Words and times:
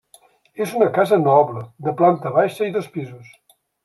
És 0.63 0.71
una 0.77 0.85
casa 0.95 1.19
noble, 1.25 1.61
de 1.87 1.93
planta 1.99 2.31
baixa 2.39 2.71
i 2.71 2.73
dos 2.79 2.89
pisos. 2.97 3.29